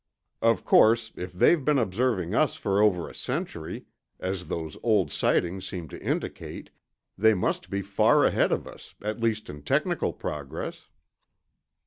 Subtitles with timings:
[0.41, 3.85] Of course, if they've been observing us for over a century,
[4.19, 6.71] as those old sightings seem to indicate,
[7.19, 10.89] they must be far ahead of us, at least in technical progress."